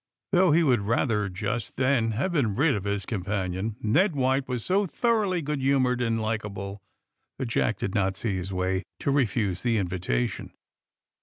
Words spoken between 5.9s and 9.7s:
and likeable that Jack did not see his way to refuse